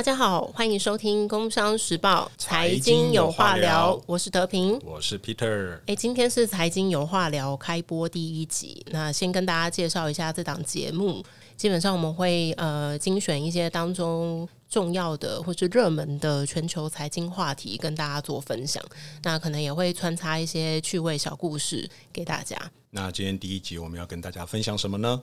[0.00, 4.80] 大家好，欢迎收听《工商时报财经有话聊我是德平。
[4.82, 5.78] 我是 Peter。
[5.86, 11.22] 哎，今天是财经有话聊开播第一集，那先跟大家介绍一下这档节目。
[11.54, 18.82] 基本上我们会呃精选一些当中重要的或是热门的全球财经话题，跟大家做分享。
[19.22, 22.56] 那可能也会穿插一些趣味小故事给大家。
[22.88, 25.20] 那今天第一集我们要跟大家分享什么呢？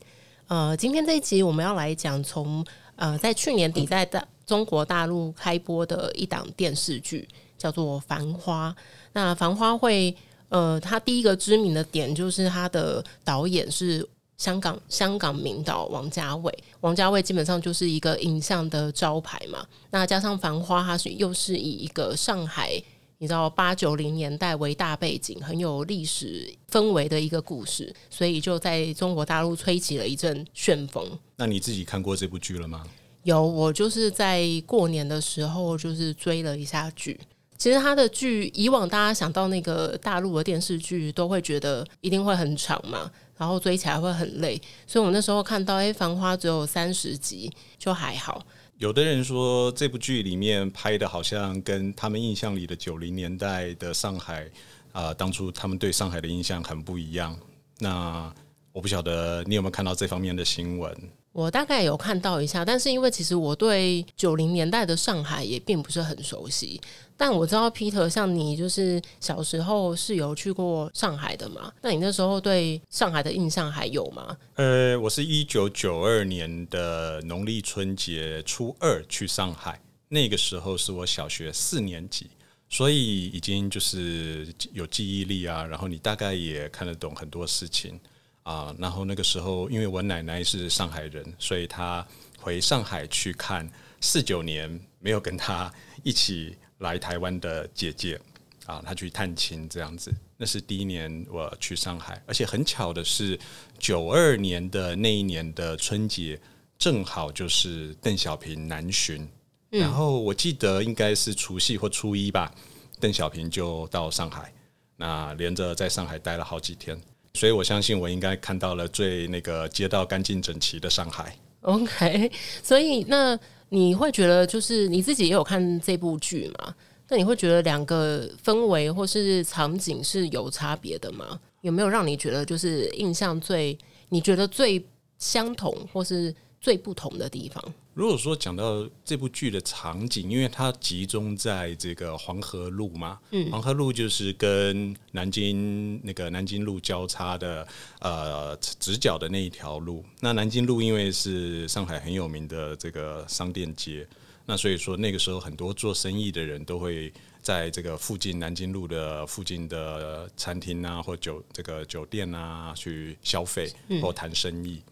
[0.48, 2.66] 呃，今天这一集我们要来讲从
[2.96, 8.74] 呃在去年底在大中国大陆开播的一档电视剧，叫做《繁花》。
[9.12, 10.16] 那《繁花》会
[10.48, 16.58] 呃，它第一个知名的点就是它的导演是香港香港名导王家卫。
[16.80, 19.68] 王家卫基本上就是一个影像的招牌嘛。
[19.92, 22.82] 那加上《繁花》，它是又是以一个上海。
[23.20, 31.18] 你知道八九零年代为大背景，很有历史氛围的一个故事，所以就在中国大陆吹起了一阵旋风。
[31.36, 32.86] 那你自己看过这部剧了吗？
[33.24, 37.20] 有，我就是在过年的时候就是追了一下剧。
[37.58, 44.62] 其实他的剧，以往大家想到那个大陆的电视剧，都会觉得一定会很长嘛，然后追起来会很累。
[44.86, 48.46] 所以我那时候看到，哎，《繁花》只有三十集，就还好。
[48.78, 54.48] 有的人说这部剧里面拍的好像跟他们印象里的九零年代的上海
[54.92, 57.36] 啊，当初他们对上海的印象很不一样。
[57.80, 58.32] 那
[58.72, 60.96] 我不晓得你有没有看到这方面的新闻。
[61.32, 66.80] 我大概有看到一下，但是因为其实我对九零年代的上海也并不是很熟悉。
[67.18, 71.74] 但我知道 Peter 像你，就是小时候是有去过上海的嘛？
[71.82, 74.38] 那你那时候对上海的印象还有吗？
[74.56, 82.30] 呃，我是一九九二年的农历春节初二去上海，那个时候是我小学四年级，
[82.70, 88.00] 所以已经就是有记忆力啊，然后你大概也看得懂很多事情。
[88.44, 92.08] 啊，然后那个时候，因为我奶奶是上海人，所以她
[92.40, 95.70] 回上海去看四九年没有跟她
[96.02, 98.20] 一起来台湾的姐姐
[98.66, 100.14] 啊，她去探亲这样子。
[100.38, 103.40] 那是第一年我去上海，而且很巧的是，
[103.80, 106.40] 九二年的那一年的春节
[106.78, 109.28] 正好就是邓小平南巡，
[109.72, 112.54] 然后我记得应该是除夕或初一吧，
[113.00, 114.54] 邓小平就到上海，
[114.96, 116.96] 那连着在上海待了好几天。
[117.34, 121.36] 所以我相信我应该看到了最那个街道干净整齐的上海。
[121.62, 123.38] OK，所以那
[123.70, 126.74] 你会觉得就是你自己也有看这部剧吗？
[127.10, 131.40] 那你会觉得两个氛围或是场景是有差别的吗？
[131.62, 133.78] 有没有让你觉得就是印象最
[134.10, 134.86] 你觉得最
[135.18, 137.74] 相同或是最不同的地方？
[137.98, 147.68] 如果说讲到这部剧的场景，因为它集中在这个黄河路嘛，嗯，黄河路就是跟南京那个南京路交叉的
[148.00, 150.06] 呃直角的那一条路。
[150.20, 154.08] 那南京路因为是上海很有名的这个商店街，
[154.46, 164.84] 那所以说那个时候很多做生意的人都会在这个附近南京路的附近的餐厅啊或酒这个酒店啊去消费或谈生意。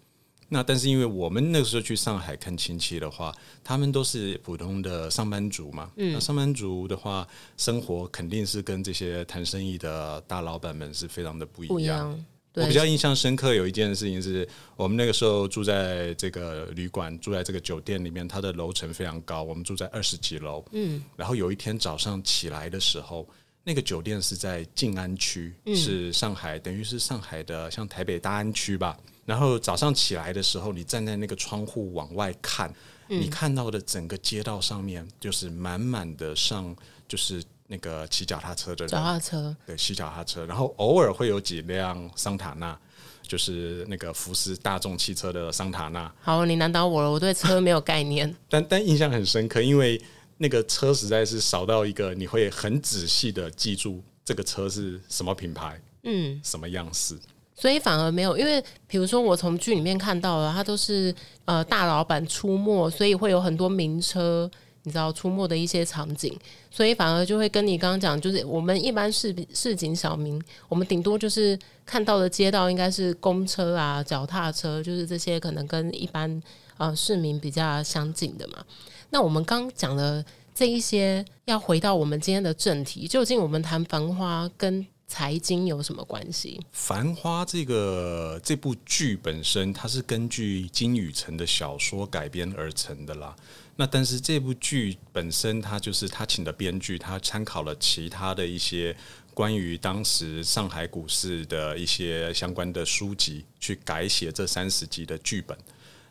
[0.47, 3.33] 那但是因为我们那个时候去上海看亲戚的话，
[3.63, 5.91] 他们都是普通的上班族嘛。
[5.95, 6.13] 嗯。
[6.13, 11.73] 那上班族的话，生活肯定是跟这些谈生意的大老板们是非常的不一样。
[11.73, 12.25] 不一样。
[12.53, 14.47] 我比较印象深刻有一件事情是，
[14.78, 20.63] 我们那个时候住在这个旅馆，住在这个酒店里面，它的楼层非常高，我们住在二十几楼。
[20.72, 21.03] 嗯。
[21.17, 23.28] 然后有一天早上起来的时候，
[23.63, 28.97] 那个酒店是在静安区，是上海，等于是上海的像台北大安区吧。
[29.25, 32.74] 然后早上起来的时候，你站在那个窗户往外看，
[33.08, 36.75] 你看到的整个街道上面就是满满的上
[37.08, 39.56] 就是那个骑脚踏车的人，脚踏车。
[39.66, 42.78] 对，骑脚踏车，然后偶尔会有几辆桑塔纳，
[43.24, 46.14] 就是那个福斯大众汽车的桑塔纳。
[46.22, 50.00] 好，你难倒我了，我对车没有概念， 但但印象很深刻，因为
[50.38, 57.18] 那个车实在是少到一个你会很仔细的记住这个车是什么品牌，嗯，什么样式。
[57.55, 61.16] 所以反而没有，因为比如说我从剧里面看到了，他都是
[61.46, 64.52] 呃大老板出没，所以会有很多名车，
[64.84, 66.37] 你知道出没的一些场景，
[66.69, 76.43] 所以反而就会跟你刚刚讲，就是我们一般市市井小民，我们顶多就是看到的街道应该是公车啊、脚踏车，就是这些可能跟一般
[76.78, 78.63] 呃市民比较相近的嘛。
[79.11, 80.23] 那我们刚讲的
[80.53, 84.85] 这一些，要回到我们今天的正题，究竟我们谈繁花跟。
[85.07, 86.59] 财经有什么关系？
[86.72, 93.35] 《繁花》这个这部剧本身，它是根据金宇澄的小说改编而成的啦。
[93.78, 98.96] 那但是这部剧本身，它就是他请的编剧，他参考了其他的一些
[99.34, 105.58] 关于当时上海股市的一些相关的书籍，去改写这三十集的剧本。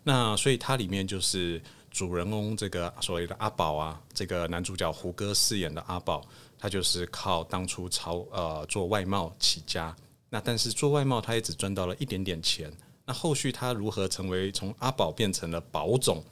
[0.02, 6.23] 那所以它里面就是主人公这个所谓的阿宝啊，这个男主角胡歌饰演的阿宝，
[6.64, 9.94] 他就是靠当初超呃做外贸起家。
[10.31, 12.72] 那但是做外贸他也只赚到了一点点钱。
[13.05, 16.25] 那后续他如何成为从阿宝变成了宝总？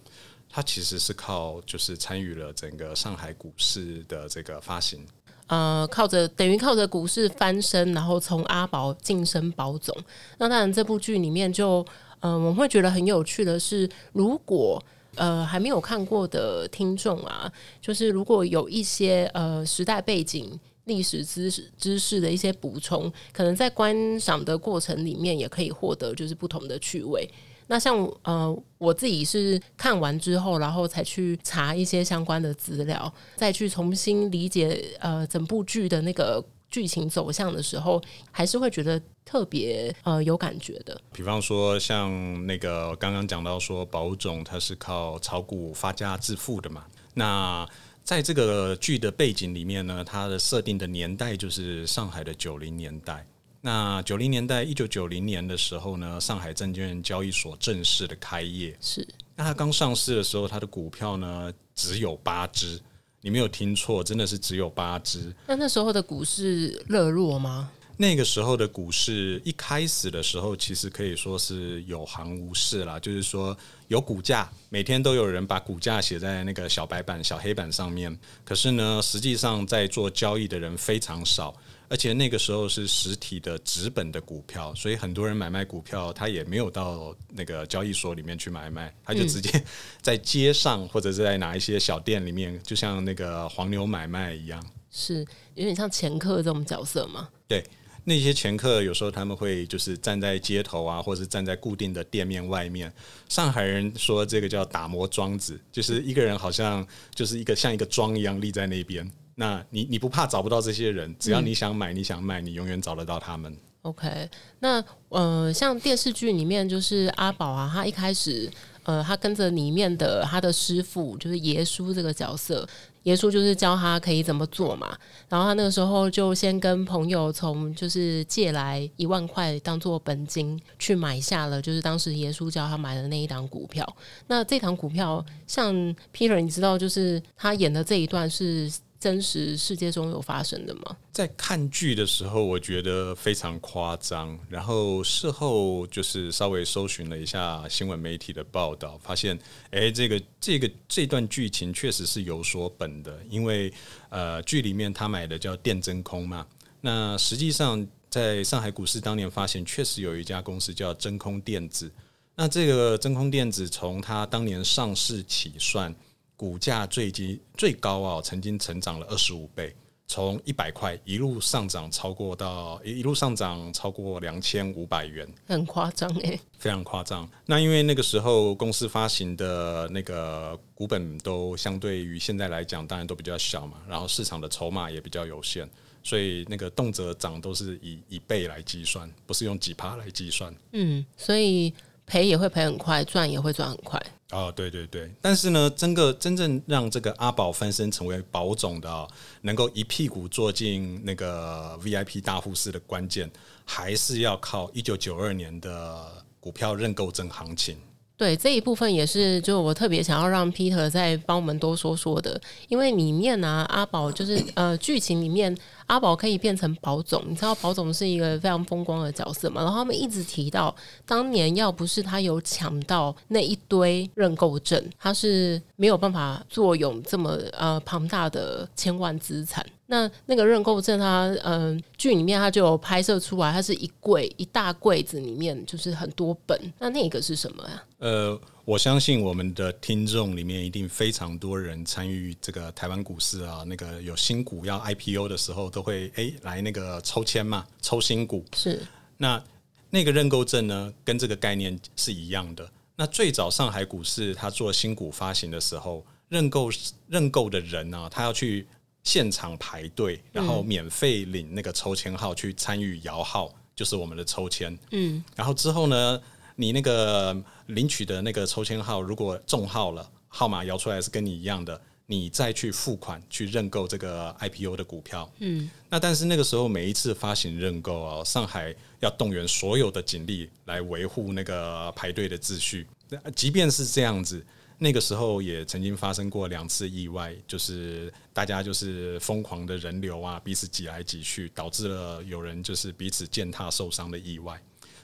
[0.49, 5.07] 他其实是靠就是参与了整个上海股市的这个发行。
[5.49, 9.95] 呃，靠着等于靠着股市翻身，然后从阿宝晋升宝总。
[10.39, 11.85] 那当然，这部剧里面就
[12.21, 14.83] 呃，我们会觉得很有趣的是，如果
[15.17, 27.29] 呃还没有看过的听众啊，就是如果有一些呃时代背景、历史知识知识的一些补充，可能在观赏的过程里面也可以获得就是不同的趣味。
[27.69, 41.01] 那像呃，我自己是看完之后，然后才去查一些相关的资料，再去重新理解呃整部剧的那个剧情走向的时候，还是会觉得特别呃有感觉的。
[41.13, 46.85] 比方说，像那个刚刚讲到说，宝总他是靠炒股发家致富的嘛。
[47.15, 47.69] 那
[48.05, 53.25] 在这个剧的背景里面呢，它的设定的年代就是上海的九零年代。
[53.61, 58.77] 那九零年代，一九九零年的时候呢，上海证券交易所正式的开业。
[58.81, 62.81] 是，那它刚上市的时候，它的股票呢只有八只，
[63.21, 65.33] 你没有听错，真的是只有八只。
[65.47, 67.71] 那那时候的股市热络吗？
[67.97, 73.57] 那个时候的股市一开始的时候，其实可以说是有行无市啦，就是说
[73.89, 78.19] 有股价，每天都有人把股价写在那个小白板、小黑板上面。
[78.45, 81.55] 可是呢，实际上在做交易的人非常少。
[81.89, 89.63] 而且那个时候是实体的纸本的股票，所以很多人买卖股票，他也没有到那个交易所里面去买卖，他就直接
[90.01, 95.19] 在街上或者是在哪一些小店里面，就像那个黄牛买卖一样，是
[95.55, 97.29] 有点像掮客这种角色吗？
[97.47, 97.63] 对，
[98.05, 102.93] 那些掮客有时候他们会就是站在街头啊，或者是站在固定的店面外面。
[103.29, 109.11] 上海人说这个叫打磨庄子，就是一个人好像就是一个像一个庄一样立在那边。
[109.35, 111.15] 那你你不怕找不到这些人？
[111.19, 113.57] 只要你想买，你想卖，你永远找得到他们。
[113.83, 114.29] OK，
[114.61, 118.49] 那呃，像电视剧里面就是阿宝啊，他一开始
[118.85, 122.67] 呃，他跟着里面的他的师傅就是耶稣这个角色，
[123.05, 124.97] 耶稣就是教他可以怎么做嘛。
[125.29, 133.87] 然后他那个时候就先跟朋友从就是借来一万块当做本金去买下了，就是当时耶稣教他买的那一档股票。
[134.27, 135.75] 那这档股票，像
[136.15, 138.73] Peter，你知道就是他演的这一段是。
[139.03, 140.97] 真实世界中有发生的吗？
[141.11, 144.39] 在看剧的时候，我觉得非常夸张。
[144.49, 149.37] 然后事后就是稍微搜寻了一下新闻媒体的报道，发现，
[149.73, 153.19] 哎，这个这个这段剧情确实是有所本的。
[153.29, 153.73] 因为
[154.09, 156.47] 呃，剧里面他买的叫电真空嘛，
[156.81, 161.91] 那实际上在上海股市当年发现，确实有一家公司叫真空电子。
[162.37, 165.93] 那这个真空电子从它当年上市起算。
[166.43, 169.73] 股价最低最高啊，曾经成长了二十五倍，
[170.09, 177.31] 从一百块一路上涨超过到一路上涨超过两千五百元，很夸张诶，非常夸张。
[177.47, 185.71] 那因为那个时候公司发行的那个股本都相对于现在来讲，当然都比较小嘛，然后市场的筹码也比较有限，
[186.03, 190.53] 所以那个动辄涨都是以一倍来计算，不是用几趴来计算。
[190.73, 191.73] 嗯，所以
[192.05, 194.05] 赔也会赔很快，赚也会赚很快。
[194.33, 199.09] 哦，对对对，但是呢，真个真正让这个阿宝翻身成为宝总的，
[199.43, 203.31] 能够一屁股坐进那个 VIP 大户室的关键，
[203.67, 206.11] 还是要靠一九九二年的
[206.41, 207.77] 股票认购证行情。
[208.17, 215.55] 对这一部分也是，就我特别想要让 Peter 再帮我们多说说的，因为里面呢，阿宝就是呃，剧情里面。
[215.87, 219.63] 阿宝可以变成宝总，你知道宝总是一个非常风光的角色嘛？
[219.63, 220.75] 然后他们一直提到，
[221.07, 229.65] 当年要不是他有抢到那一堆认购证，他是没有办法坐拥这么呃庞大的千万资产。
[229.87, 236.59] 那那个认购证，它嗯剧里面它就有拍摄出来，它是一柜一大柜子里面就是很多本。
[236.79, 237.83] 那那个是什么呀？
[237.99, 238.41] 呃。
[238.65, 248.45] 我相信我们的听众里面一定非常多人参与这个台湾股市啊，那个有新股要 IPO 的时候，都会哎来那个抽签嘛，抽新股。
[248.55, 248.81] 是
[249.17, 249.43] 那
[249.91, 252.71] 那个认购证呢，跟这个概念是一样的。
[252.95, 256.71] 那最早上海股市它做新股发行的时候，认购
[257.09, 258.65] 认购的人呢，他要去
[259.03, 264.79] 现场排队，然后免费领那个抽签号去参与摇号，就是我们的抽签。
[264.93, 266.23] 嗯，然后之后呢？
[266.63, 275.29] 你那个领取的那个抽签号，如果中号了，号码摇出来是跟你一样的，你再去付款去认购这个 IPO 的股票。
[275.41, 282.87] 嗯，那但是那个时候每一次发行认购啊，上海要动员所有的警力来维护那个排队的秩序。
[283.35, 284.41] 即便是这样子，
[284.79, 294.63] 那个时候也曾经发生过两次意外，就是大家就是疯狂的人流啊，彼此挤来挤去，导致了有人就是彼此践踏受伤的意外。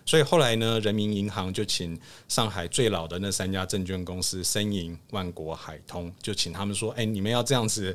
[0.08, 1.94] 所以后来呢，人民银行就请
[2.28, 7.94] 上海最老的那三家证券公司申银、万国、海通，就请他们说：“哎，你们要这样子，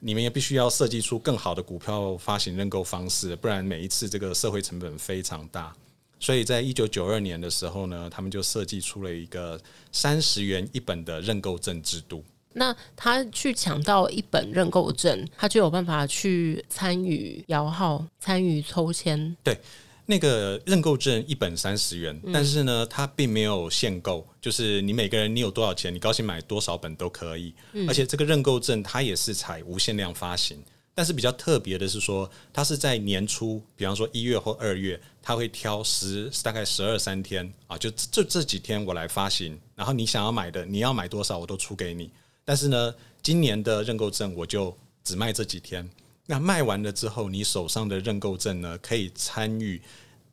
[0.00, 5.72] 你们也必须要设计出更好的股票发行认购方式，不然每一次这个社会成本非常大。”
[6.18, 9.56] 所以在一九九二年的时候呢，他们就设计出了一个
[9.92, 12.24] 三十元一本的认购证制度。
[12.54, 19.36] 那他去抢到一本认购证，他就有办法去参与摇号、参与抽签。
[19.44, 19.56] 对。
[20.04, 27.54] 那个认购证一本三十元，但是呢，它并没有限购，就是你每个人你有多少钱，你高兴买多少本都可以。
[27.86, 30.60] 而且这个认购证它也是采无限量发行，
[30.94, 42.10] 但是比较特别的是说，它是在年初，比方说一月或二月，它会挑十大概十二三天啊，就这这几天我来发行，然后你想要买的，你要买多少我都出给你。
[42.44, 45.88] 但是呢，今年的认购证我就只卖这几天。
[46.32, 49.78] 那卖完了之后，你手上的认购证呢，可以参与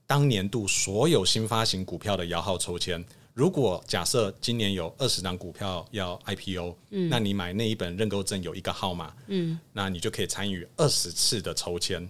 [0.08, 3.03] 当年度所有新发行股票的摇号抽签。
[3.34, 12.10] 如果假设今年有二十张股票要 IPO，嗯，那你买那一本认购证有一个号码，嗯，那你就可以参与二十次的抽签。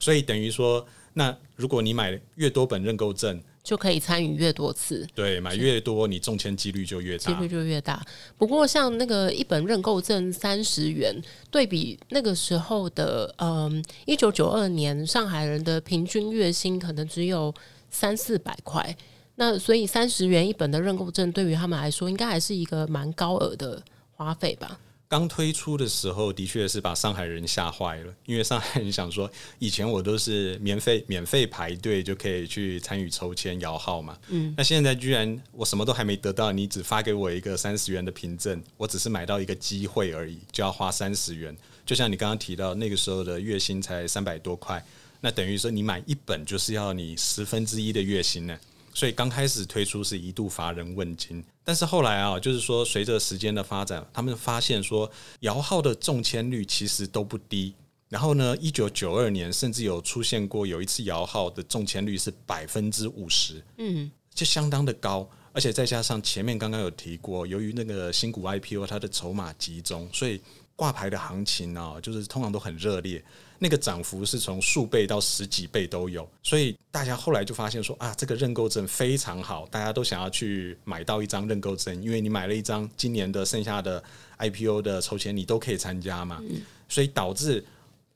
[0.00, 8.02] 所以等于说，那如果你买越多本认购证，就可以参与越多次，对，买越多，你中签几率就越大，几率就越大。
[8.36, 11.14] 不过像那个一本认购证三十元，
[11.50, 17.54] 对比那个时候的，嗯，一九九二年上海人的平均月薪可能只有
[17.90, 18.96] 三四百块，
[19.34, 24.80] 那所以三十元一本的认购证对于他们来说，应该还是一个蛮高额的花费吧。
[25.08, 44.84] 刚推出的时候，的确是把上海人吓坏了，因为上海人想说，以前我都是免费免费排队就可以去参与抽签摇号嘛，嗯，那现在居然我什么都还没得到，你只发给我一个三十元的凭证，我只是买到一个机会而已，就要花三十元，就像你刚刚提到那个时候的月薪才三百多块，
[45.22, 48.58] 那等于说你买一本就是要你十分之一的月薪呢。
[48.92, 55.10] 所以刚开始推出是一度乏人问津，但是后来啊，就是说随着时间的发展，他们发现说
[55.40, 57.74] 摇号的中签率其实都不低。
[58.08, 65.28] 然后呢，一九九二年甚至有出现过有一次摇号的中签率是百分之五十，嗯，就相当的高。
[65.52, 70.40] 而且再加上前面刚刚有提过，由于那个新股 IPO 它的筹码集中，所以
[70.78, 73.20] 挂牌的行情啊，就是通常都很热烈。
[73.58, 84.00] 那个涨幅是从数倍到十几倍都有，所以大家后来就发现说啊，这个认购证非常好，大家都想要去买到一张认购证，因为你买了一张今年的剩下的
[84.38, 86.40] IPO 的筹钱，你都可以参加嘛。
[86.88, 87.64] 所以导致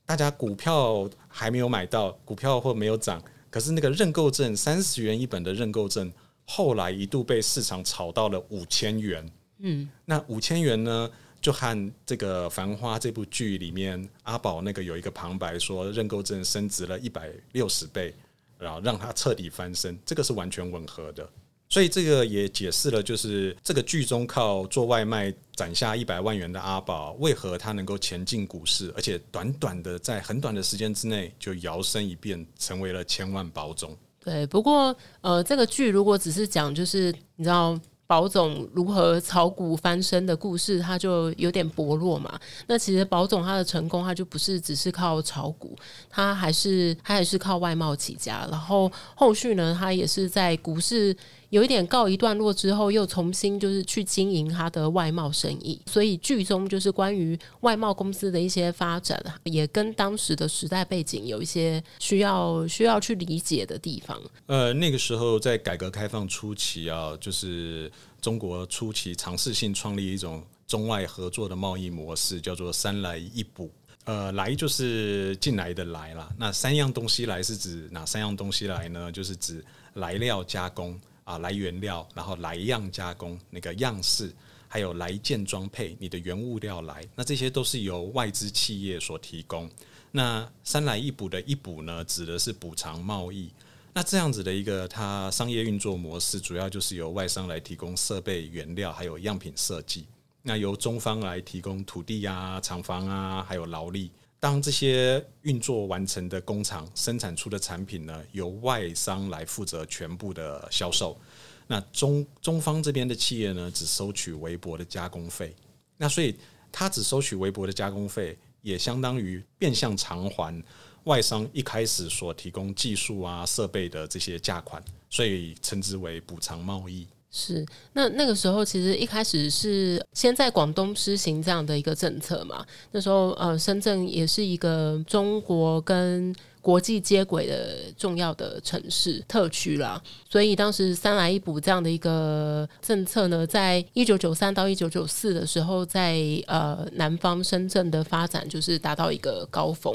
[0.05, 6.09] 大家股票还没有买到，股票或没有涨，可是那个认购证三十元一本的认购证，
[6.45, 9.29] 后来一度被市场炒到了五千元。
[9.59, 11.09] 嗯，那五千元呢？
[11.43, 18.15] 就和这个《繁花》这部剧里面阿宝那个有一个旁白说，认购证升值了一百六十倍，
[18.57, 21.29] 然后让他彻底翻身，这个是完全吻合的。
[21.67, 33.93] 所以这个也解释了，就是这个剧中靠做外卖攒下一百万元的阿宝，为何他能够前进股市，而且短短的在很短的时间之内就摇身一变成为了千万宝总。
[34.21, 37.77] 对，不过呃，这个剧如果只是讲，就是你知道。
[38.05, 42.39] 保总如何炒股翻身的故事，他就有点薄弱嘛。
[42.67, 45.75] 那其实保总他的成功，他就不是只是靠炒股，
[46.09, 48.47] 他还是他还是靠外贸起家。
[48.51, 51.15] 然后后续呢，他也是在股市。
[51.53, 64.19] 有一点告一段落之后，又重新就是去经营他的外贸生意，所以剧中就是关于外贸公司的一些发展，也跟当时的时代背景有一些需要需要去理解的地方。
[64.47, 73.69] 呃，那个时候在改革开放初期啊，就是中国初期尝试性创立一种中外合作的贸易模式，叫做“三来一补”。
[74.05, 76.27] 呃，来就是进来的来啦。
[76.35, 79.11] 那三样东西来是指哪三样东西来呢？
[79.11, 80.99] 就是指来料加工。
[81.23, 84.33] 啊，来原料，然后来样加工，那个样式，
[84.67, 89.69] 还有来件装配，你的原物料来，那这些都是由外资企业所提供。
[90.11, 93.49] 那三来一补的一补呢，指的是补偿贸易。
[93.93, 100.05] 那这样子的一个它商业运作模式，主要就是由外商来提供设备、原料，还有样品设计。
[100.41, 104.11] 那由中方来提供土地啊、厂房啊，还有劳力。
[104.43, 111.17] 当这些运作完成的工厂生产出的产品呢，由外商来负责全部的销售，
[111.65, 115.55] 那中中方这边的企业呢，只收取微薄的加工费。
[115.95, 116.35] 那所以
[116.73, 120.61] 他只收取微薄的加工费，也相当于变相偿还
[121.05, 127.07] 外商一开始所提供技术啊、设备的这些价款，所以称之为补偿贸易。
[127.35, 132.63] 是，那那个时候其实一开始是先在广东施行这样的一个政策嘛。
[132.91, 149.93] 那时候呃，深圳也是一个中国跟国际接轨的重要的城市特区啦，所以当时三来一补这样的一个政策呢，在一九九三到一九九四的时候，在呃南方深圳的发展就是达到一个高峰，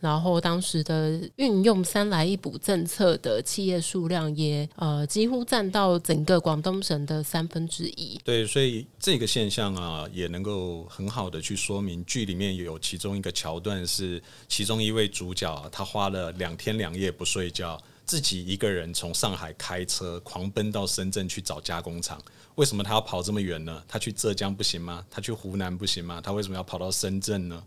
[0.00, 8.18] 然后当时的运用三来一补政策的企业数量也呃几乎占到整个广东省的三分之一。
[8.24, 16.08] 对，所以这个现象啊，也能够很好的去说明剧里面有其中一个桥段是其中一位主角他花。
[16.08, 22.18] 了两天两夜不睡觉，自己一个人从上海开车狂奔到深圳去找加工厂。
[22.54, 23.82] 为什么他要跑这么远呢？
[23.86, 25.04] 他去浙江不行吗？
[25.10, 26.18] 他去湖南不行吗？
[26.18, 27.62] 他为什么要跑到深圳呢？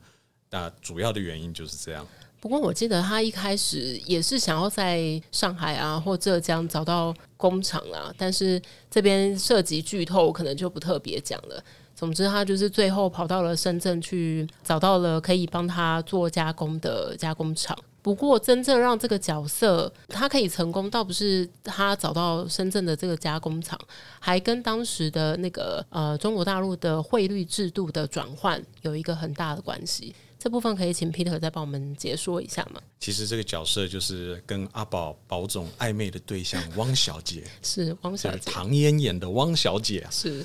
[0.50, 2.04] 那主要的原因就是这样。
[2.42, 11.64] 不过我记得他一开始也是想要在上海啊或浙江找到工厂啊，但是这边涉及剧透，可能就不特别讲了。
[11.96, 17.78] 总之，他就是最后跑到了深圳去，找到了可以帮他做加工的加工厂。
[18.02, 23.80] 不过，真正让这个角色他可以成功，倒不是他找到深圳的这个加工厂，
[24.20, 30.16] 还跟当时的那个呃中国大陆的汇率制度的转换有一个很大的关系。
[30.42, 32.82] 这部分可以请 Peter 再帮我们解说一下吗？
[33.00, 40.44] 其实这个角色就是跟阿宝宝总暧昧的对象汪小姐， 是汪小姐，唐嫣演的汪小姐是。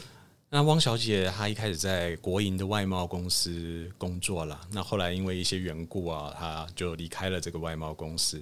[0.50, 8.38] 那汪小姐她一开始在国营的外贸公司工作了，那后来因为一些缘故啊，她就离开了这个外贸公司。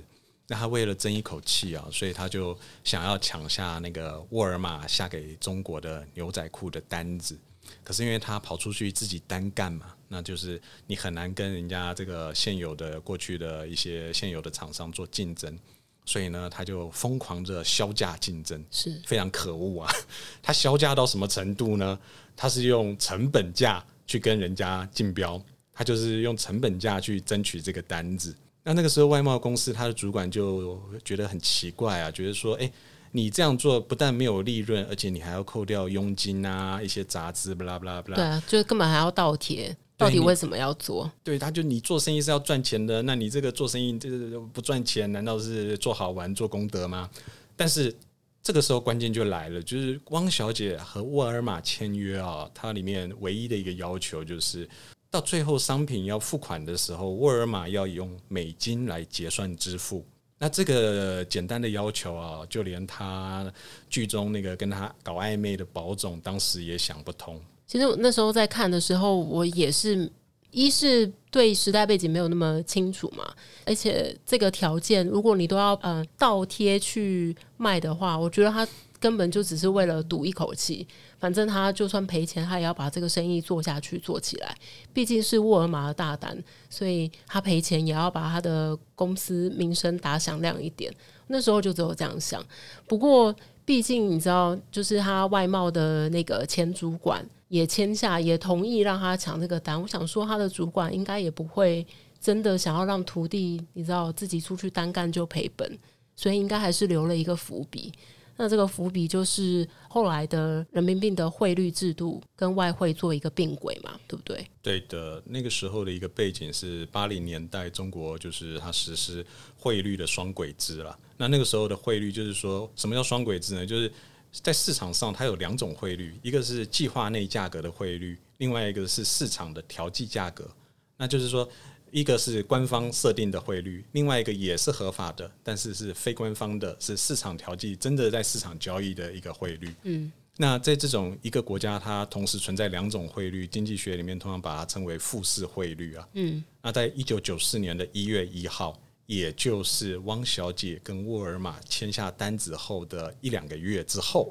[0.49, 7.39] 那她为了争一口气啊，所以她就想要抢下那个沃尔玛下给中国的牛仔裤的单子。
[7.83, 15.59] 可是因为他跑出去自己单干嘛，那就是你很难跟人家这个现有的过去的一些现有的厂商做竞争。
[16.07, 19.91] 所以呢，他就疯狂的销价竞争，是非常可恶啊！
[20.43, 21.99] 他销价到什么程度呢？
[22.37, 28.37] 他是用成本价去跟人家竞标，他就是用成本价去争取这个单子。
[28.63, 32.71] 那那个时候，外贸公司他的主管就觉得很奇怪啊，觉得说，哎，
[33.17, 39.75] 你这样做不但没有利润，而且你还要扣掉佣金啊，一些杂支，不啦不啦不啦，对啊，就根本还要倒贴。
[39.97, 41.09] 到底为什么要做？
[41.23, 47.09] 对，他就你做生意是要赚钱的，那你这个做生意这个不赚钱，难道是做好玩做功德吗？
[47.55, 47.95] 但是
[48.43, 54.69] 这个时候关键就来了，就是汪小姐和沃尔玛签约啊，它里面唯一的一个要求就是
[55.09, 60.05] 到最后商品要付款的时候，沃尔玛要用美金来结算支付。
[60.39, 63.51] 那这个简单的要求啊，就连他
[63.89, 67.41] 剧中那个跟他搞暧昧的保总当时也想不通。
[67.67, 70.11] 其实我那时候在看的时候，我也是
[70.51, 73.25] 一是对时代背景没有那么清楚嘛，
[73.65, 78.67] 而且这个条件，如果你都要呃倒贴去卖的话，我觉得他
[79.05, 80.89] 根本就只是为了赌一口气，
[81.19, 84.57] 反正他就算赔钱，他也要把这个生意做下去做起来。
[84.95, 90.91] 毕竟是沃尔玛的大单，所以他赔钱也要把他的公司名声打响亮一点。
[91.27, 92.43] 那时候就只有这样想。
[92.89, 93.35] 不过
[93.67, 97.23] 毕竟你知道，就是他外贸的那个前主管。
[97.49, 99.81] 也签下，也同意让他抢这个单。
[99.81, 101.87] 我想说，他的主管应该也不会
[102.19, 105.79] 真的想要让徒弟，你知道自己出去单干就赔本，
[106.17, 107.93] 所以应该还是留了一个伏笔。
[108.37, 114.47] 那这个伏笔就是后来的人民币的汇率制度跟外汇做一个并轨嘛，对不对？
[114.61, 119.25] 对的，那个时候的一个背景是八零年代中国就是它实施
[119.57, 120.99] 汇率的双轨制了。
[121.17, 123.65] 那那个时候的汇率就是说什么叫双轨制呢？
[123.65, 123.93] 就是
[124.33, 130.49] 在市场上，它有两种汇率，一个是计划内价格的汇率，另外一个是市场的调剂价格。
[130.97, 131.49] 那就是说，
[131.95, 139.73] 一个是官方设定的汇率，另外一个也是合法的，但是是非官方的，是市场调剂，真的在市场交易的一个汇率。
[139.85, 146.09] 嗯，那在这种一个国家，它同时存在两种汇率，经济学里面通常把它称为复式汇率啊。
[146.15, 148.77] 嗯，那在一九九四年的一月一号。
[149.07, 154.31] 也就是汪小姐跟沃尔玛签下单子后的一两个月之后，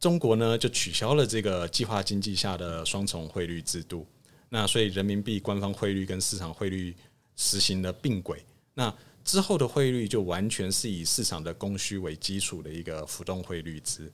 [0.00, 4.06] 中国呢就取消了这个计划经济下的双重汇率制度。
[4.48, 6.94] 那所以人民币官方汇率跟市场汇率
[7.36, 8.44] 实行了并轨。
[8.74, 14.12] 那之后的汇率就完全是以市场的供需为基础的一个浮动汇率制。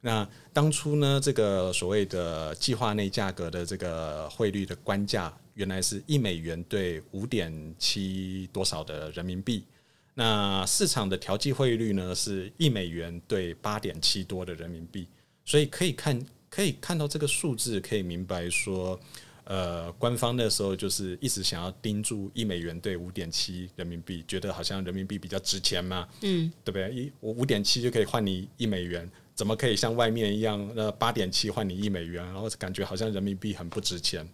[0.00, 5.36] 那当初呢，这个所谓的计划内价格的这个汇率的官价。
[5.54, 9.64] 原来是一美元兑五点七多少的人民币，
[10.14, 15.08] 那市场的调剂汇率呢是一美元兑八点七多的人民币，
[15.44, 19.00] 所以可以看可以看到这个数字，可以明白说，
[19.48, 26.94] 呃，官方那时候就是一直想要盯住一美元兑五点七人民币，觉得好像人民币比较值钱嘛，嗯，对不对？
[26.94, 29.10] 一我五点七就可以换你一美元。
[29.34, 34.28] 怎么可以像外面一样，那，八点七换你一美元，然后感觉好像人民币很不值钱。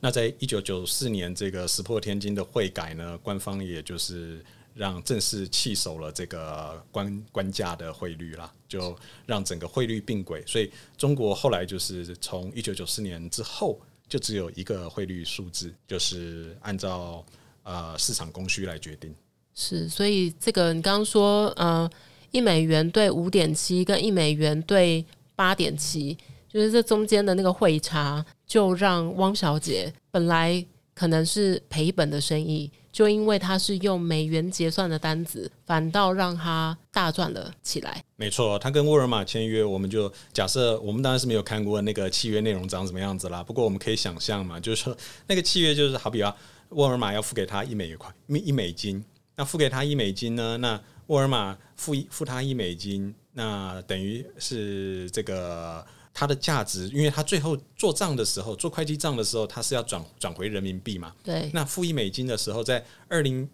[0.00, 10.44] 那在一九九四年这个石破天惊的汇改呢，官方也就是让正式弃守了这个官官价的汇率啦，就让整个汇率并轨。
[10.46, 13.80] 所以中国后来就是从一九九四年之后，
[14.10, 17.24] 就只有一个汇率数字，就是按照
[17.62, 19.14] 呃市场供需来决定。
[19.54, 21.90] 是，所以这个你刚刚说，呃。
[22.32, 26.16] 一美元兑五点七，跟一美元兑八点七，
[26.48, 38.04] 就是这中间的那个汇差，就让汪小姐本来可能是赔本的生意，就因为她是用美元结算的单子，反倒让她大赚了起来。
[38.16, 43.42] 没错，他跟沃尔玛签约，我们就假设我们当然是没有看过那个契约内容长什么样子啦。
[43.42, 46.34] 不过我们可以想象嘛，就是说那个契约就是好比啊，
[46.70, 49.02] 沃尔玛要付给他一美元块一美金，
[49.36, 61.14] 那付给他一美金呢，那沃尔玛付一付他一美金，那等于是这个它的价值，因为它最后做账的时候，做会计账的时候，它是要转转回人民币嘛？
[61.22, 61.50] 对。
[61.52, 63.48] 那付一美金的时候，在二零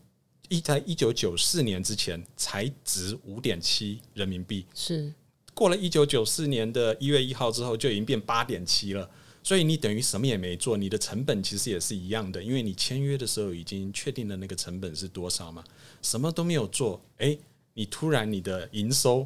[0.48, 5.12] 一在一九九四年之前才值五点七人民币，是
[5.54, 9.08] 过了一九九四年的一月一号之后，就已经变八点七了。
[9.42, 15.62] 所以你等于什么也没做，你的成本其实也是一样的，因为你签约的时候已经确定了那个成本是多少嘛，
[16.02, 17.38] 什么都没有做，哎，
[17.74, 19.24] 你突然你的营收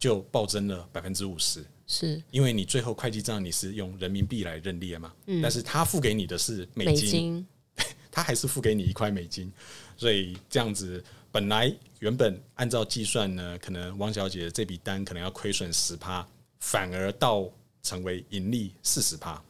[0.00, 2.22] 就暴增了百分之五十，是。
[2.30, 7.46] 因为你最后会计账你是用人民币来认列嘛，但是他付给你的是美金，
[8.10, 9.52] 他还是付给你一块美金，
[9.96, 16.26] 所以这样子本来原本按照计算呢，可能汪小姐这笔单可能要亏损十趴，
[16.60, 17.46] 反而到
[17.82, 19.42] 成为盈利四十趴。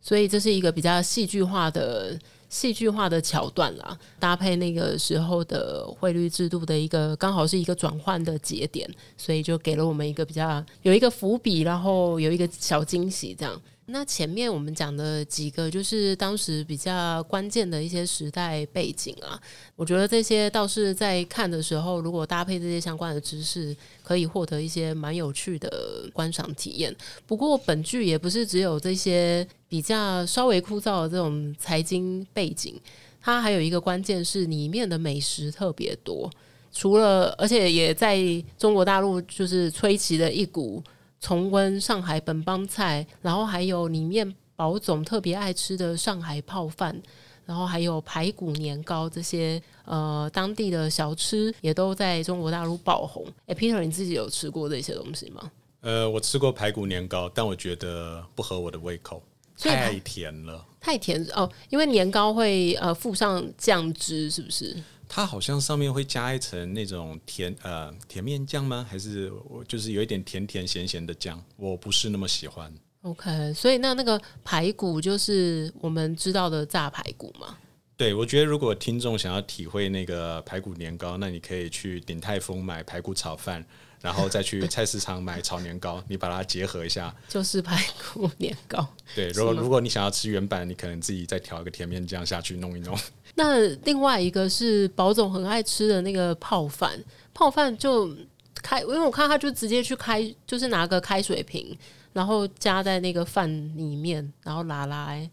[0.00, 2.18] 所以这是一个比较戏剧化的
[2.48, 13.60] 戏剧化的桥段啦，搭配那个时候的汇率制度的一个刚好是一个转换的节点，所以就给了我们一个比较有一个伏笔，然后有一个小惊喜这样。
[13.90, 19.40] 那前面我们讲的几个，就是当时比较关键的一些时代背景啊，
[19.76, 26.94] 我觉得这些倒是在看的时候，如果搭配这些相关的知识，可以获得一些蛮有趣的观赏体验。
[27.26, 32.78] 不过本剧也不是只有这些比较稍微枯燥的这种财经背景，
[33.22, 36.30] 它还有一个关键是里面的美食特别多，
[36.74, 38.18] 除了而且也在
[38.58, 40.84] 中国大陆就是吹起了一股。
[41.20, 47.00] 重温上海本帮菜，然后还有里面宝总特别爱吃的上海泡饭，
[47.44, 53.24] 然后还有排骨年糕这些呃当地的小吃也都在中国大陆爆红。
[53.46, 55.50] 哎，Peter，你自己有吃过这些东西吗？
[55.80, 59.22] 呃，我吃过排骨年糕，但我觉得不合我的胃口，
[59.56, 60.64] 太甜了。
[60.80, 64.76] 太甜哦，因为年糕会呃附上酱汁，是不是？
[65.08, 68.86] 它好像上面会加一层那种甜呃甜面酱吗？
[68.88, 71.42] 还是我就是有一点甜甜咸咸的酱？
[71.56, 72.72] 我不是那么喜欢。
[73.02, 77.56] OK，所以那那个排骨就是我们知道的炸排骨吗？
[77.96, 83.64] 对，我觉得如果听众想要体会那个排骨年糕，那你可以去鼎泰丰买排骨炒饭，
[84.00, 88.86] 然后再去菜市场买炒年糕，你把它结合一下，就是排骨年糕。
[89.14, 92.96] 对，如果如果你想要吃原版，你可能自己再调一个甜面酱下去弄一弄。
[93.34, 98.14] 那另外一个是宝总很爱吃的那个泡饭，泡饭就
[98.62, 101.76] 开，因为我看他就直接去开，就是拿个开水瓶，
[102.12, 105.28] 然后加在那个饭里面，然后拿来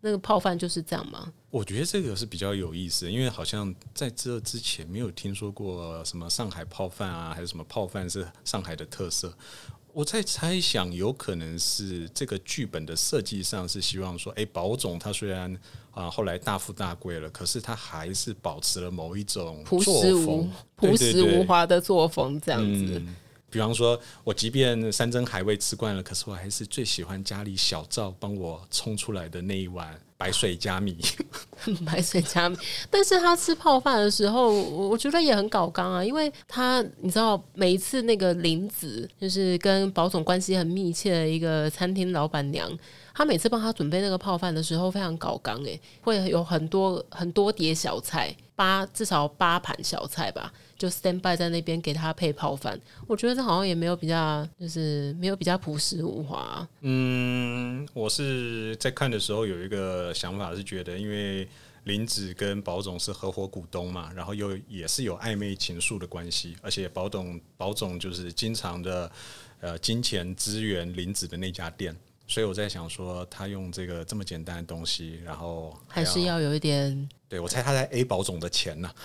[0.00, 1.32] 那个泡饭就是这样吗？
[1.50, 9.32] 我觉得这个是比较有意思，因为好像在这之前没有听说过什么上海泡饭啊，还是什么泡饭是上海的特色。
[9.94, 15.58] 我在猜想，有可能是这个剧本的设计上是希望说，哎，宝总他虽然
[15.90, 23.02] 啊后来大富大贵了，可是他还是保持了某一种朴实无朴实无华的作风，这样子。
[23.50, 30.98] 比方说，我即便山珍海味吃惯了，可是我还是最喜欢家里小赵帮我冲出来的那一碗白水加米。
[31.86, 32.56] 白水加米，
[32.90, 42.70] 但是他吃泡饭的时候，我我觉得也很搞刚啊，因为他你知道，每一次那个林子就是跟保总关系很密切的一个餐厅老板娘，
[43.14, 50.52] 他每次帮他准备那个泡饭的时候，非常搞刚诶，会有很多很多碟小菜，八至少八盘小菜吧。
[50.78, 56.66] 就 stand by 在那边给他配泡饭，我觉得这好像也没有比较，就是没有比较朴实无华。
[56.82, 61.48] 嗯，我是在看的时候有一个想法是觉得，因为
[61.84, 69.10] 林子跟保总是合伙股东嘛，然后又也是有暧昧情愫的关系，而且保总保总就是经常的
[69.60, 71.96] 呃金钱支援林子的那家店，
[72.28, 78.90] 所以我在想说，他用这个这么简单的东西，然后还是要有一点，对我猜他在 A 保总的钱呢。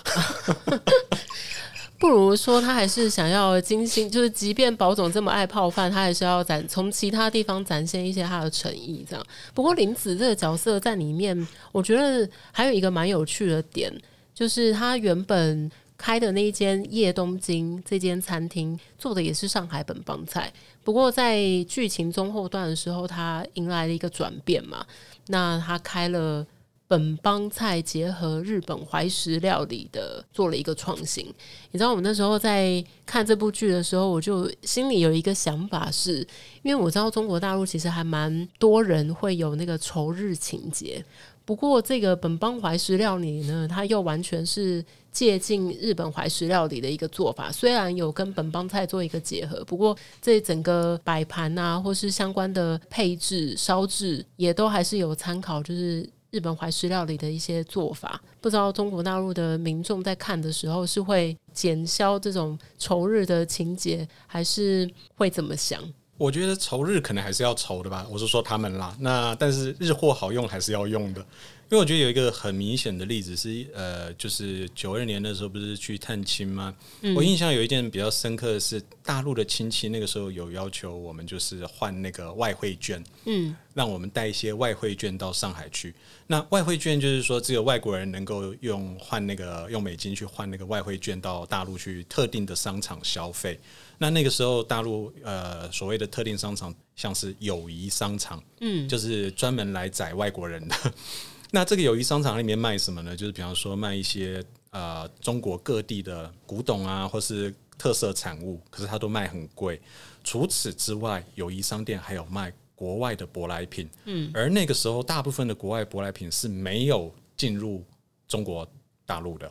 [1.98, 9.06] 不如说他还是想要精心，就是即便保总这么爱泡饭，他还是要展从其他地方展现一些他的诚意。
[9.10, 13.90] 这样，不过林子这个角色在里面，我觉得还有一个蛮有趣的点，
[14.34, 15.72] 就是他原本
[16.04, 20.52] 开的那一间夜东京这间餐厅做的也是上海本帮菜，
[20.84, 24.86] 不过在剧情中后段的时候，他迎来了一个转变嘛，
[25.28, 26.46] 那他开了。
[26.86, 31.26] 本帮菜结合日本怀石料理的做了一个创新。
[31.72, 36.20] 你知道我们那时候在看这部剧的时候，我就心里有一个想法，是
[36.62, 41.04] 因为我知道中国大陆其实还蛮多人会有那个仇日情节。
[41.46, 56.10] 不过这个本帮怀石料理呢，它又完全是借鉴日本怀石料理的一个做法，虽然有跟本帮菜做一个结合，不过这整个摆盘啊，或是相关的配置、烧制，也都还是有参考，就是。
[56.34, 65.80] 日本怀石料理的一些做法，不知道中国大陆的民众在看的时候是会减消这种仇日的情节，还是会怎么想？
[66.18, 68.96] 我觉得仇日可能还是要仇的吧，我是说他们啦。
[69.00, 71.26] 那但是日货好用还是要用的。
[71.72, 76.72] 因为我觉得有一个很明显的例子是，呃，就是九二年的时候不是去探亲吗？
[77.16, 85.96] 我印象有一件比较深刻的是，大陆的亲戚那个时候有要求我们就是换那个外汇券，嗯，让我们带一些外汇券到上海去。
[86.28, 93.60] 那外汇券就是说，只有外国人能够用换那个用美金去换那个外汇券到大陆去特定的商场消费。
[93.98, 100.76] 那那个时候大陆呃所谓的特定商场，像是友谊商场，嗯，就是专门来宰外国人的。
[101.52, 103.16] 那这个友谊商场里面卖什么呢？
[103.16, 109.80] 就是比方说卖一些呃中国各地的古董啊，或是特色产物，可是它都卖很贵。
[110.24, 113.88] 除此之外，友谊商店还有卖国外的舶来品。
[114.06, 117.86] 嗯，而那个时候，大部分的国外舶来品是没有进入
[118.28, 118.68] 中国
[119.06, 119.50] 大陆的。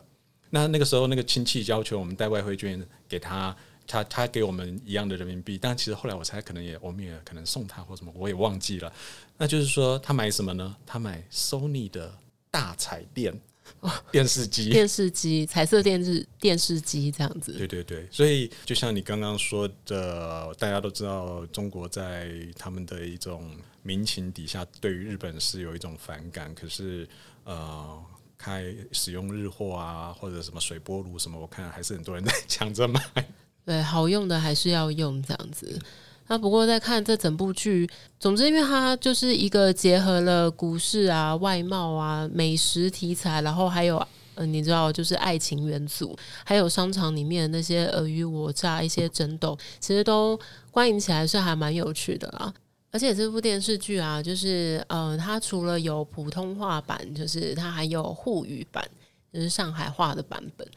[0.49, 3.55] 那那个时候，那个亲戚要求我们带外汇券给他。
[3.87, 8.91] 他他给我们一样的人民币，但其实后来我猜可能也我们也可能送他或什么，我也忘记了。
[9.37, 10.75] 那就是说他买什么呢？
[10.85, 12.17] 他买 Sony 的
[12.49, 13.37] 大彩电
[14.11, 17.53] 电视机，电视机彩色电视电视机这样子。
[17.53, 26.53] 对对对，所以就像你刚刚说的，大家都知道中国在他们的一种民情底下，对于日本是有一种反感。
[26.53, 27.07] 可是
[27.45, 28.03] 呃，
[28.37, 33.01] 开使用日货啊，或者什么水波炉什么，我看还是很多人在抢着买。
[33.65, 35.79] 对，好用的还是要用这样子。
[36.27, 44.01] 那不过在看这整部剧，总之因为它就是一个结合了股市啊、外贸啊、美食题材，然后还有
[44.35, 50.39] 嗯，你知道就是爱情元素，还有商场里面那些尔虞我诈、一些争斗，其实都
[50.71, 52.53] 观影起来是还蛮有趣的啦。
[52.89, 58.83] 而且这部电视剧啊，就是呃，它除了有普通话版，就是它还有沪语版，
[59.31, 60.67] 就是上海话的版本。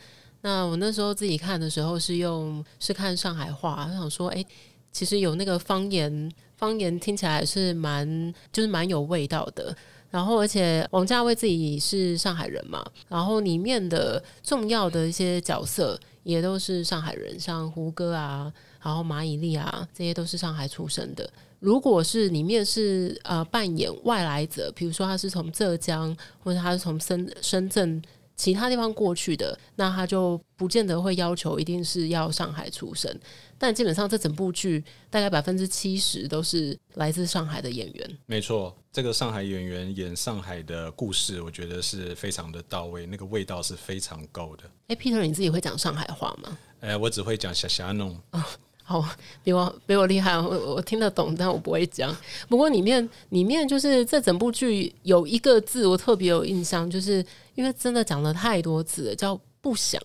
[0.47, 4.45] 那我那时候自己看的时候是用是看上海话，我想说，哎，
[4.93, 9.77] 其实有那个方言，方言听起来是蛮就是蛮有味道的。
[10.09, 21.29] 然后，而且王家卫自己是上海人嘛，然后里面的重要的一些角色也都是上海人，像胡歌啊，然后马伊琍啊，这些都是上海出生的。
[21.59, 28.01] 如果是里面是呃扮演外来者，比如说他是从浙江，或者他是从深深圳。
[28.37, 33.13] 其他地方过去的，那他就不见得会要求一定是要上海出生，
[33.59, 38.19] 但基本上这整部剧大概百分之七十都是来自上海的演员。
[38.27, 44.65] 没错，这个上海演员演上海的故事，我觉得是非常的到位，那个味道是非常够的。
[44.89, 46.59] 哎，Peter，你自己会讲上海话吗？
[46.81, 48.21] 哎，我只会讲小霞弄。
[48.89, 49.05] 好，
[49.43, 52.17] 比我比我厉害，我我听得懂，但我不会讲。
[52.49, 57.25] 不过里面里面就是这整部剧有一个字我特别有印象，就是
[57.57, 60.01] 因为真的讲了太多次了，叫“不想”。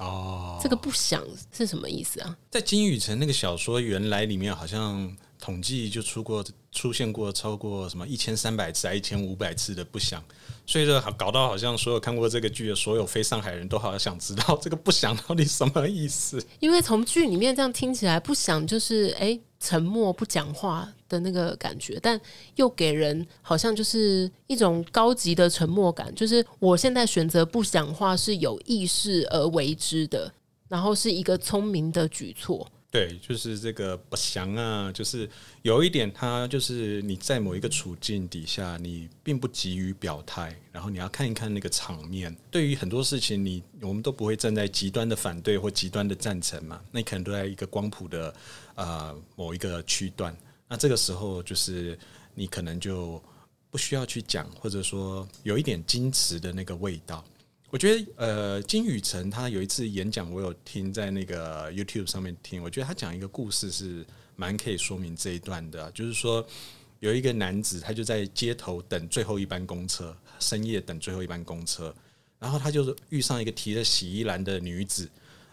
[0.00, 1.22] 哦，这个“不想”
[1.56, 2.36] 是什么意思啊？
[2.50, 10.24] 在金宇澄那个小说原来里面，好像统计就出过出现过超过什么一千三百次还一千五百次的“不想”。
[10.66, 16.42] 所以说，搞到好像所有看过这个剧的所有非上海人都好像想知道这个“不想”到底什么意思。
[16.60, 22.18] 因为从剧里面这样听起来，“不想”就是哎沉默不讲话的那个感觉，但
[22.56, 30.32] 又给人好像就是一种高级的沉默感，就是我现在选择不讲话是有意识而为之的，
[30.68, 32.66] 然后是一个聪明的举措。
[32.94, 35.28] 对，就是这个不祥啊，就是
[35.62, 42.32] 有一点，他就是你在某一个处境底下，你并不急于表态，然后你要看一看那个场面。
[42.52, 48.32] 对于很多事情，你我们都不会站在极端的反对或极端的赞成嘛，那你可能都在一个光谱的
[48.76, 50.32] 呃某一个区段。
[50.68, 51.98] 那这个时候，就是
[52.32, 53.20] 你可能就
[53.72, 57.24] 不需要去讲，或者说有一点矜持的那个味道。
[57.74, 64.06] 我觉得呃，金宇澄他有一次演讲，我有听在那个 YouTube 上面听，我觉得他讲一个故事是
[64.36, 66.46] 蛮可以说明这一段的，就是说
[67.00, 71.92] 有一个男子他就在街头等最后一班公车，深夜等最后一班公车，
[72.38, 75.10] 然后他就遇上一个提着洗衣篮的女子，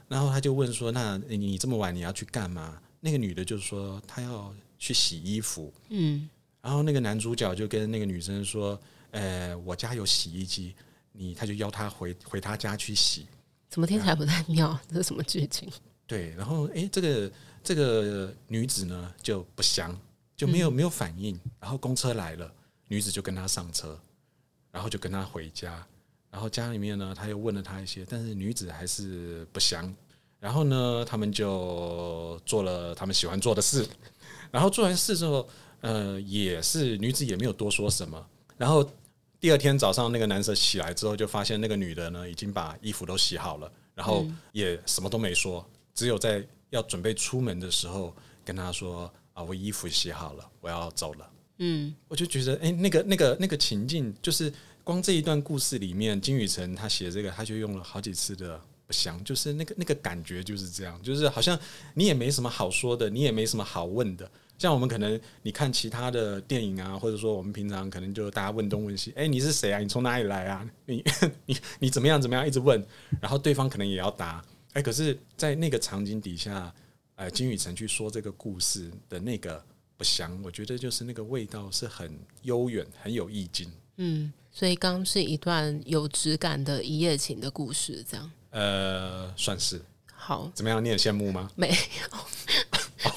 [0.07, 6.29] 然后他就问说：“那你这么晚你要去干嘛？”那个女的就说她要去洗衣服，嗯，
[6.61, 8.79] 然后那个男主角就跟那个女生说
[9.09, 10.75] ：“呃，我家有洗衣机，
[11.11, 13.27] 你他就邀他回回他家去洗。”
[13.69, 14.77] 怎么听起来不太妙？
[14.89, 15.71] 这是什么剧情？
[16.05, 17.31] 对，然后诶，这个
[17.63, 19.97] 这个女子呢就不详，
[20.35, 21.39] 就没有没有反应。
[21.59, 22.53] 然后公车来了，
[22.89, 23.97] 女子就跟他上车，
[24.71, 25.85] 然后就跟他回家。
[26.29, 29.93] 然后家里面呢，他又问了他一些，但是女子还是不详。
[30.39, 33.87] 然后呢，他们就做了他们喜欢做的事。
[34.49, 35.47] 然后做完事之后，
[35.81, 38.27] 呃，也是女子也没有多说什么。
[38.57, 38.83] 然后
[39.41, 51.27] 第二天早上，那个男生起来之后，就发现那个女的呢已经把衣服都洗好了，然后也什么都没说，只有在要准备出门的时候跟他说：“啊，我衣服洗好了，我要走了。”
[51.57, 61.59] 嗯，我就觉得，哎，那个、那个、那个情境，就是光这一段故事里面，金宇澄他写这个，他就用了好几次的不详，就是那个那个感觉就是这样，就是好像
[61.95, 64.29] 你也没什么好说的，你也没什么好问的。
[64.61, 69.79] 像我们可能你看其他的电影啊，或者说我们平常可能就大家问东问西，哎，你是谁啊？
[69.79, 70.69] 你从哪里来啊？
[70.85, 71.03] 你
[71.47, 72.45] 你你怎么样怎么样？
[72.45, 72.85] 一直问，
[73.19, 76.71] 然后对方可能也要答，哎，可是，在那个场景底下，
[77.15, 79.63] 呃，金宇澄去说这个故事的那个。
[79.97, 83.71] 不详，我觉得就是那个味道是很悠远、很有意境。
[83.97, 88.31] 嗯，所以刚是一段有质感的一夜情的故事，这样。
[88.49, 89.79] 呃，算是。
[90.11, 90.83] 好，怎么样？
[90.83, 91.51] 你很羡慕吗？
[91.55, 92.17] 没有。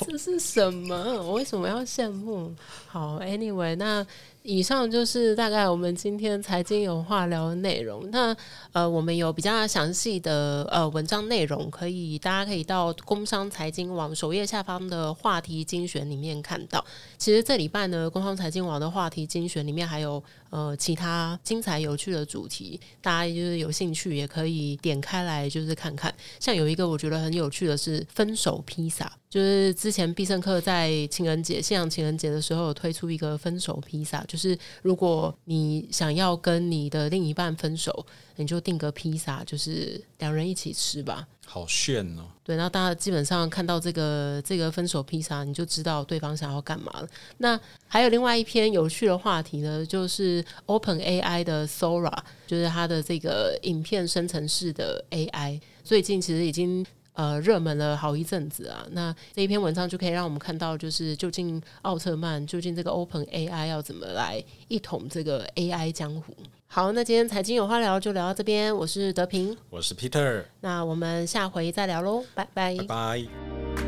[0.06, 0.94] 这是什么？
[1.22, 2.54] 我为什么要羡慕？
[2.86, 4.06] 好，Anyway，那。
[4.46, 8.06] 以上就是大概我们今天财经有话聊的内容。
[8.10, 8.36] 那
[8.72, 16.84] 呃，我们有比较详细的呃文章内容，可以大家可以到工商财经网首页下方的话题精选里面看到。
[17.16, 26.14] 其实这礼拜呢，工商财经网的话题精选里面还有呃其他精彩有趣的主题，大家就是有兴趣也可以点开来就是看看。
[26.38, 34.22] 像有一个我觉得很有趣的是分手披萨，就是之前必胜客在情人节、夕阳情人节的时候推出一个分手披萨。
[34.34, 41.24] 就是如果你想要跟你的另一半分手，你就订个披萨，就是两人一起吃吧。
[41.46, 42.24] 好炫哦！
[42.42, 47.08] 对，然后大家基本上看到这个这个分手披萨，你就知道对方想要干嘛了。
[47.38, 56.84] 那还有另外一篇有趣的话题呢，就是 Open AI 的 Sora，就是它的这个影片生成式的 AI，最近其实已经。
[57.14, 58.86] 呃，热门了好一阵子啊。
[58.92, 66.34] 那这一篇文章就可以让我们看到，就是究竟奥特曼，究竟这个 Open AI 要怎么来一统这个 AI 江湖？
[66.66, 68.74] 好，那今天财经有话聊就聊到这边。
[68.76, 73.83] 我是德平，我是 Peter，那我们下回再聊喽，拜拜，拜拜。